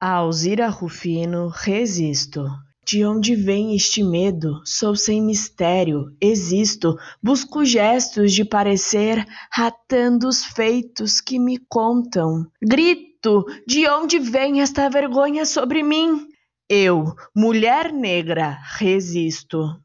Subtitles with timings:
[0.00, 2.46] Alzira Rufino, resisto.
[2.86, 4.62] De onde vem este medo?
[4.64, 12.46] Sou sem mistério, existo, busco gestos de parecer, ratando os feitos que me contam.
[12.62, 16.28] Grito, de onde vem esta vergonha sobre mim?
[16.68, 19.82] Eu, mulher negra, resisto.